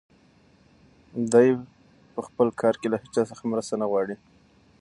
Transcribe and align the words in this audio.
دی 1.33 1.47
په 2.13 2.21
خپل 2.27 2.47
کار 2.61 2.75
کې 2.81 2.87
له 2.93 2.97
هیچا 3.03 3.21
څخه 3.31 3.43
مرسته 3.51 3.73
نه 3.81 3.85
غواړي. 3.91 4.15